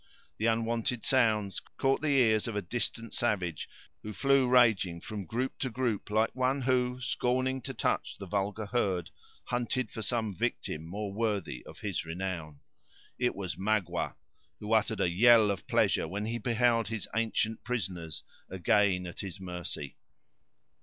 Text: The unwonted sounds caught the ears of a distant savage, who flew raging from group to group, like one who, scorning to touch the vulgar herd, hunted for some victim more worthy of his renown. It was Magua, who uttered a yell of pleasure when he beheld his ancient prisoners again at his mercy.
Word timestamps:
The 0.39 0.47
unwonted 0.47 1.05
sounds 1.05 1.59
caught 1.77 2.01
the 2.01 2.07
ears 2.17 2.47
of 2.47 2.55
a 2.55 2.61
distant 2.63 3.13
savage, 3.13 3.69
who 4.01 4.13
flew 4.13 4.47
raging 4.47 4.99
from 4.99 5.25
group 5.27 5.59
to 5.59 5.69
group, 5.69 6.09
like 6.09 6.35
one 6.35 6.61
who, 6.63 6.99
scorning 6.99 7.61
to 7.61 7.71
touch 7.75 8.17
the 8.17 8.25
vulgar 8.25 8.65
herd, 8.65 9.11
hunted 9.43 9.91
for 9.91 10.01
some 10.01 10.33
victim 10.33 10.87
more 10.87 11.13
worthy 11.13 11.63
of 11.67 11.81
his 11.81 12.03
renown. 12.03 12.61
It 13.19 13.35
was 13.35 13.57
Magua, 13.59 14.15
who 14.59 14.73
uttered 14.73 15.01
a 15.01 15.07
yell 15.11 15.51
of 15.51 15.67
pleasure 15.67 16.07
when 16.07 16.25
he 16.25 16.39
beheld 16.39 16.87
his 16.87 17.07
ancient 17.15 17.63
prisoners 17.63 18.23
again 18.49 19.05
at 19.05 19.19
his 19.19 19.39
mercy. 19.39 19.97